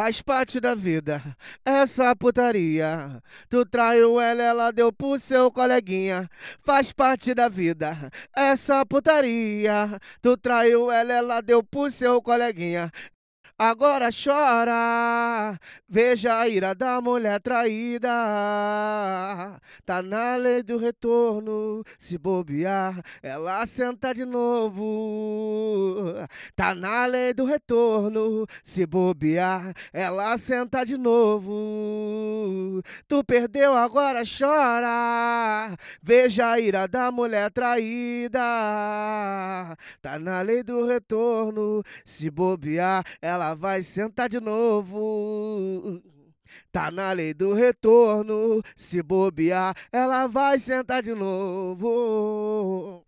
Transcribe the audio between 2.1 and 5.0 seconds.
putaria. Tu traiu ela, ela deu